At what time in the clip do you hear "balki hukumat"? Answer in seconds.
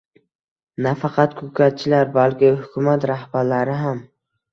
2.15-3.05